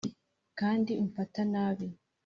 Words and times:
kandi 0.59 0.91
umfata 1.03 1.41
nabi 1.53 1.87